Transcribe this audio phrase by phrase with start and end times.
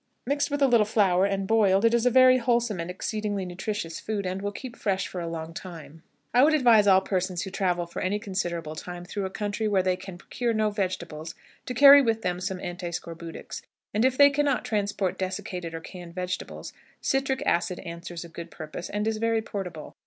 [0.25, 3.99] Mixed with a little flour and boiled, it is a very wholesome and exceedingly nutritious
[3.99, 6.01] food, and will keep fresh for a long time.
[6.33, 9.83] I would advise all persons who travel for any considerable time through a country where
[9.83, 11.35] they can procure no vegetables
[11.67, 13.61] to carry with them some antiscorbutics,
[13.93, 18.49] and if they can not transport desiccated or canned vegetables, citric acid answers a good
[18.49, 19.95] purpose, and is very portable.